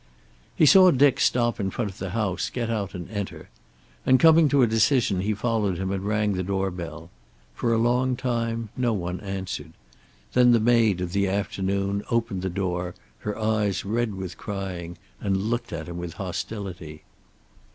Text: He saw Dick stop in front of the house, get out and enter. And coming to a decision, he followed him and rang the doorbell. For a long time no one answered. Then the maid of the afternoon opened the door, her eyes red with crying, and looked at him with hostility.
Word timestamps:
He 0.55 0.65
saw 0.65 0.89
Dick 0.89 1.19
stop 1.19 1.59
in 1.59 1.69
front 1.69 1.91
of 1.91 1.99
the 1.99 2.09
house, 2.09 2.49
get 2.49 2.71
out 2.71 2.95
and 2.95 3.07
enter. 3.11 3.49
And 4.03 4.19
coming 4.19 4.49
to 4.49 4.63
a 4.63 4.65
decision, 4.67 5.21
he 5.21 5.35
followed 5.35 5.77
him 5.77 5.91
and 5.91 6.03
rang 6.03 6.33
the 6.33 6.41
doorbell. 6.41 7.11
For 7.53 7.71
a 7.71 7.77
long 7.77 8.15
time 8.15 8.69
no 8.75 8.93
one 8.93 9.19
answered. 9.19 9.73
Then 10.33 10.53
the 10.53 10.59
maid 10.59 11.01
of 11.01 11.11
the 11.11 11.27
afternoon 11.27 12.01
opened 12.09 12.41
the 12.41 12.49
door, 12.49 12.95
her 13.19 13.37
eyes 13.37 13.85
red 13.85 14.15
with 14.15 14.39
crying, 14.39 14.97
and 15.19 15.37
looked 15.37 15.71
at 15.71 15.87
him 15.87 15.99
with 15.99 16.13
hostility. 16.13 17.03